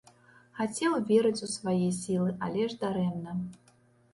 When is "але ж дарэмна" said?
2.49-3.37